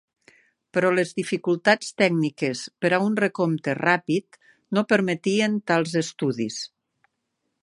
Però 0.77 0.89
les 0.93 1.11
dificultats 1.19 1.91
tècniques 2.03 2.63
per 2.85 2.91
a 2.93 3.01
un 3.11 3.19
recompte 3.23 3.77
ràpid 3.83 4.43
no 4.79 4.87
permetien 4.95 5.63
tals 5.73 5.99
estudis. 6.07 6.63